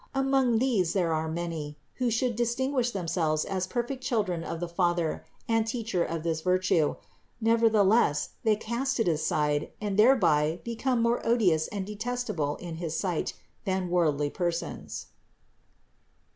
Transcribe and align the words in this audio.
Among 0.15 0.57
these 0.57 0.93
there 0.93 1.13
are 1.13 1.29
many, 1.29 1.77
who 1.97 2.09
should 2.09 2.35
distinguish 2.35 2.89
themselves 2.89 3.45
as 3.45 3.67
perfect 3.67 4.03
children 4.03 4.43
of 4.43 4.59
the 4.59 4.67
Father 4.67 5.23
and 5.47 5.67
Teacher 5.67 6.03
of 6.03 6.23
this 6.23 6.41
virtue; 6.41 6.95
never 7.39 7.69
theless 7.69 8.29
they 8.43 8.55
cast 8.55 8.99
it 8.99 9.07
aside 9.07 9.69
and 9.79 9.99
thereby 9.99 10.59
become 10.63 11.03
more 11.03 11.23
odious 11.23 11.67
and 11.67 11.85
detestable 11.85 12.55
in 12.55 12.77
his 12.77 12.95
sight 12.99 13.33
than 13.65 13.91
worldly 13.91 14.31
persons. 14.31 15.05